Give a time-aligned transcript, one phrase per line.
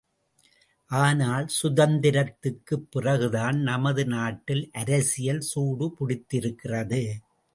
[0.91, 7.03] ஆனால், சுதந்தரத்துக்குப் பிறகுதான் நமது நாட்டில் அரசியல் சூடுபிடித்திருக்கிறது.